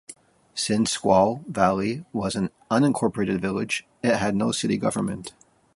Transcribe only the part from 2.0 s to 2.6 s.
was an